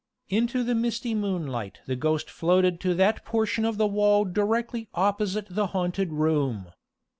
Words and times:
Into 0.29 0.63
the 0.63 0.73
misty 0.73 1.13
moonlight 1.13 1.81
the 1.85 1.95
ghost 1.95 2.27
floated 2.27 2.79
to 2.79 2.95
that 2.95 3.23
portion 3.23 3.65
of 3.65 3.77
the 3.77 3.85
wall 3.85 4.25
directly 4.25 4.89
opposite 4.95 5.45
the 5.47 5.67
haunted 5.77 6.11
room. 6.11 6.71